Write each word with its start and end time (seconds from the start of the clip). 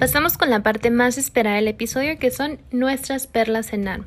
Pasamos 0.00 0.38
con 0.38 0.48
la 0.48 0.62
parte 0.62 0.90
más 0.90 1.18
esperada 1.18 1.56
del 1.56 1.68
episodio 1.68 2.18
que 2.18 2.30
son 2.30 2.58
nuestras 2.70 3.26
perlas 3.26 3.74
en 3.74 3.86
ARM. 3.86 4.06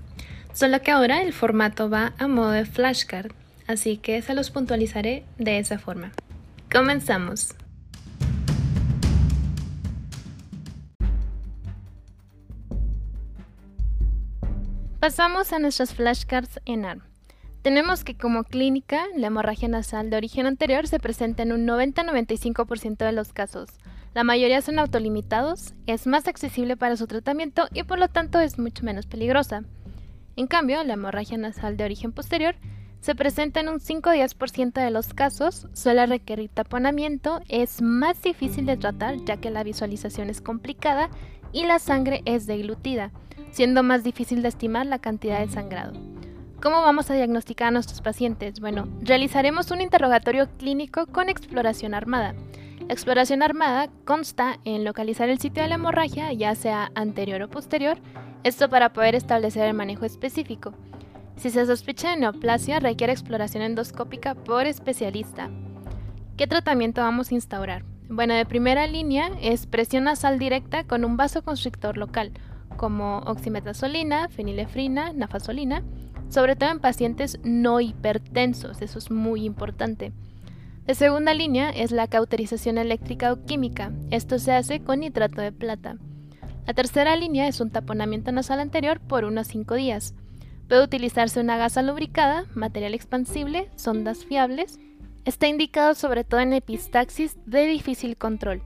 Solo 0.51 0.81
que 0.81 0.89
ahora 0.89 1.21
el 1.21 1.33
formato 1.33 1.87
va 1.87 2.13
a 2.17 2.27
modo 2.27 2.49
de 2.49 2.65
flashcard, 2.65 3.31
así 3.67 3.97
que 3.97 4.19
se 4.23 4.33
los 4.33 4.49
puntualizaré 4.49 5.23
de 5.37 5.59
esa 5.59 5.77
forma. 5.77 6.11
Comenzamos. 6.71 7.53
Pasamos 14.99 15.53
a 15.53 15.59
nuestras 15.59 15.93
flashcards 15.93 16.59
en 16.65 16.85
ARM. 16.85 17.03
Tenemos 17.61 18.03
que 18.03 18.17
como 18.17 18.45
clínica, 18.45 19.05
la 19.15 19.27
hemorragia 19.27 19.67
nasal 19.67 20.09
de 20.09 20.17
origen 20.17 20.47
anterior 20.47 20.87
se 20.87 20.99
presenta 20.99 21.43
en 21.43 21.51
un 21.51 21.67
90-95% 21.67 22.97
de 22.97 23.11
los 23.11 23.31
casos, 23.31 23.69
la 24.13 24.23
mayoría 24.23 24.61
son 24.61 24.77
autolimitados, 24.77 25.73
es 25.87 26.05
más 26.05 26.27
accesible 26.27 26.77
para 26.77 26.97
su 26.97 27.07
tratamiento 27.07 27.67
y 27.73 27.83
por 27.83 27.97
lo 27.97 28.07
tanto 28.07 28.39
es 28.39 28.59
mucho 28.59 28.83
menos 28.83 29.07
peligrosa. 29.07 29.63
En 30.35 30.47
cambio, 30.47 30.83
la 30.83 30.93
hemorragia 30.93 31.37
nasal 31.37 31.77
de 31.77 31.85
origen 31.85 32.11
posterior 32.11 32.55
se 33.01 33.15
presenta 33.15 33.59
en 33.59 33.69
un 33.69 33.79
5-10% 33.79 34.73
de 34.73 34.91
los 34.91 35.13
casos, 35.13 35.67
suele 35.73 36.05
requerir 36.05 36.49
taponamiento, 36.49 37.41
es 37.49 37.81
más 37.81 38.21
difícil 38.21 38.65
de 38.65 38.77
tratar 38.77 39.17
ya 39.25 39.37
que 39.37 39.51
la 39.51 39.63
visualización 39.63 40.29
es 40.29 40.41
complicada 40.41 41.09
y 41.51 41.65
la 41.65 41.79
sangre 41.79 42.21
es 42.25 42.47
deglutida, 42.47 43.11
siendo 43.51 43.83
más 43.83 44.03
difícil 44.03 44.41
de 44.41 44.47
estimar 44.47 44.85
la 44.85 44.99
cantidad 44.99 45.39
de 45.39 45.51
sangrado. 45.51 45.93
¿Cómo 46.61 46.81
vamos 46.81 47.09
a 47.09 47.13
diagnosticar 47.15 47.67
a 47.67 47.71
nuestros 47.71 48.01
pacientes? 48.01 48.61
Bueno, 48.61 48.87
realizaremos 49.01 49.69
un 49.71 49.81
interrogatorio 49.81 50.47
clínico 50.57 51.05
con 51.07 51.27
exploración 51.27 51.93
armada. 51.93 52.35
Exploración 52.89 53.41
armada 53.43 53.89
consta 54.05 54.59
en 54.65 54.83
localizar 54.83 55.29
el 55.29 55.39
sitio 55.39 55.63
de 55.63 55.69
la 55.69 55.75
hemorragia, 55.75 56.33
ya 56.33 56.53
sea 56.55 56.91
anterior 56.95 57.41
o 57.41 57.49
posterior, 57.49 57.97
esto 58.43 58.69
para 58.69 58.93
poder 58.93 59.15
establecer 59.15 59.67
el 59.67 59.73
manejo 59.73 60.05
específico. 60.05 60.73
Si 61.37 61.49
se 61.49 61.65
sospecha 61.65 62.11
de 62.11 62.17
neoplasia, 62.17 62.79
requiere 62.79 63.13
exploración 63.13 63.63
endoscópica 63.63 64.35
por 64.35 64.65
especialista. 64.65 65.49
¿Qué 66.37 66.45
tratamiento 66.47 67.01
vamos 67.01 67.31
a 67.31 67.35
instaurar? 67.35 67.85
Bueno, 68.09 68.33
de 68.33 68.45
primera 68.45 68.85
línea 68.85 69.31
es 69.41 69.65
presión 69.65 70.03
nasal 70.03 70.37
directa 70.37 70.83
con 70.83 71.05
un 71.05 71.17
vasoconstrictor 71.17 71.97
local, 71.97 72.31
como 72.75 73.19
oximetazolina, 73.19 74.27
fenilefrina, 74.29 75.13
nafasolina, 75.13 75.83
sobre 76.29 76.55
todo 76.55 76.71
en 76.71 76.79
pacientes 76.79 77.39
no 77.43 77.79
hipertensos, 77.79 78.81
eso 78.81 78.99
es 78.99 79.09
muy 79.09 79.45
importante. 79.45 80.11
La 80.85 80.95
segunda 80.95 81.33
línea 81.33 81.69
es 81.69 81.91
la 81.91 82.07
cauterización 82.07 82.77
eléctrica 82.77 83.31
o 83.31 83.45
química. 83.45 83.93
Esto 84.11 84.37
se 84.37 84.51
hace 84.51 84.81
con 84.81 84.99
nitrato 84.99 85.39
de 85.39 85.53
plata. 85.53 85.95
La 86.67 86.73
tercera 86.73 87.15
línea 87.15 87.47
es 87.47 87.61
un 87.61 87.71
taponamiento 87.71 88.33
nasal 88.33 88.59
anterior 88.59 88.99
por 88.99 89.23
unos 89.23 89.47
5 89.47 89.75
días. 89.75 90.13
Puede 90.67 90.83
utilizarse 90.83 91.39
una 91.39 91.55
gasa 91.55 91.81
lubricada, 91.83 92.47
material 92.53 92.93
expansible, 92.93 93.69
sondas 93.77 94.25
fiables. 94.25 94.77
Está 95.23 95.47
indicado 95.47 95.95
sobre 95.95 96.25
todo 96.25 96.41
en 96.41 96.51
epistaxis 96.51 97.37
de 97.45 97.65
difícil 97.65 98.17
control. 98.17 98.61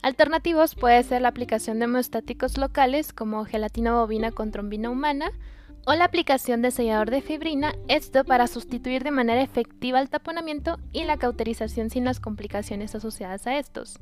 Alternativos 0.00 0.74
puede 0.74 1.02
ser 1.02 1.20
la 1.20 1.28
aplicación 1.28 1.78
de 1.78 1.84
hemostáticos 1.84 2.56
locales 2.56 3.12
como 3.12 3.44
gelatina 3.44 3.92
bovina 3.92 4.30
con 4.32 4.50
trombina 4.50 4.88
humana 4.88 5.30
o 5.86 5.94
la 5.94 6.04
aplicación 6.04 6.62
de 6.62 6.70
sellador 6.70 7.10
de 7.10 7.20
fibrina, 7.20 7.74
esto 7.88 8.24
para 8.24 8.46
sustituir 8.46 9.04
de 9.04 9.10
manera 9.10 9.42
efectiva 9.42 10.00
el 10.00 10.08
taponamiento 10.08 10.78
y 10.92 11.04
la 11.04 11.16
cauterización 11.16 11.90
sin 11.90 12.04
las 12.04 12.20
complicaciones 12.20 12.94
asociadas 12.94 13.46
a 13.46 13.58
estos. 13.58 13.98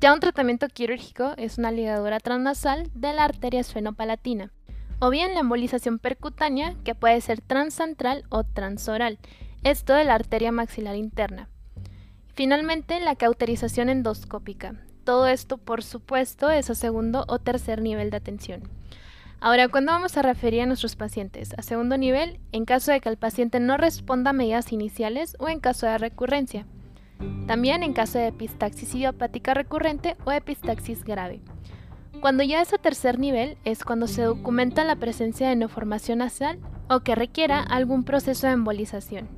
Ya 0.00 0.14
un 0.14 0.20
tratamiento 0.20 0.68
quirúrgico 0.68 1.34
es 1.36 1.58
una 1.58 1.72
ligadura 1.72 2.20
transnasal 2.20 2.88
de 2.94 3.12
la 3.12 3.24
arteria 3.24 3.60
esfenopalatina, 3.60 4.52
o 5.00 5.10
bien 5.10 5.34
la 5.34 5.40
embolización 5.40 5.98
percutánea 5.98 6.76
que 6.84 6.94
puede 6.94 7.20
ser 7.20 7.40
transcentral 7.40 8.24
o 8.28 8.44
transoral, 8.44 9.18
esto 9.64 9.94
de 9.94 10.04
la 10.04 10.14
arteria 10.14 10.52
maxilar 10.52 10.94
interna. 10.94 11.48
Finalmente, 12.34 13.00
la 13.00 13.16
cauterización 13.16 13.88
endoscópica. 13.88 14.76
Todo 15.02 15.26
esto, 15.26 15.58
por 15.58 15.82
supuesto, 15.82 16.50
es 16.50 16.70
a 16.70 16.76
segundo 16.76 17.24
o 17.26 17.40
tercer 17.40 17.82
nivel 17.82 18.10
de 18.10 18.18
atención. 18.18 18.62
Ahora, 19.40 19.68
¿cuándo 19.68 19.92
vamos 19.92 20.16
a 20.16 20.22
referir 20.22 20.62
a 20.62 20.66
nuestros 20.66 20.96
pacientes? 20.96 21.54
A 21.56 21.62
segundo 21.62 21.96
nivel, 21.96 22.40
en 22.50 22.64
caso 22.64 22.90
de 22.90 23.00
que 23.00 23.08
el 23.08 23.16
paciente 23.16 23.60
no 23.60 23.76
responda 23.76 24.30
a 24.30 24.32
medidas 24.32 24.72
iniciales 24.72 25.36
o 25.38 25.48
en 25.48 25.60
caso 25.60 25.86
de 25.86 25.96
recurrencia. 25.96 26.66
También 27.46 27.84
en 27.84 27.92
caso 27.92 28.18
de 28.18 28.28
epistaxis 28.28 28.96
idiopática 28.96 29.54
recurrente 29.54 30.16
o 30.24 30.32
epistaxis 30.32 31.04
grave. 31.04 31.40
Cuando 32.20 32.42
ya 32.42 32.60
es 32.60 32.72
a 32.72 32.78
tercer 32.78 33.20
nivel 33.20 33.58
es 33.64 33.84
cuando 33.84 34.08
se 34.08 34.22
documenta 34.22 34.82
la 34.82 34.96
presencia 34.96 35.48
de 35.48 35.54
neoformación 35.54 36.18
nasal 36.18 36.58
o 36.88 37.00
que 37.00 37.14
requiera 37.14 37.60
algún 37.60 38.02
proceso 38.02 38.48
de 38.48 38.54
embolización. 38.54 39.37